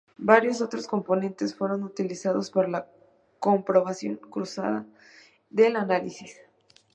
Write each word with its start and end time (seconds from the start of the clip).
Varios 0.17 0.61
otros 0.61 0.87
componentes 0.87 1.53
fueron 1.53 1.83
utilizados 1.83 2.49
para 2.49 2.67
la 2.67 2.87
comprobación 3.37 4.15
cruzada 4.15 4.83
del 5.51 5.75
análisis. 5.75 6.39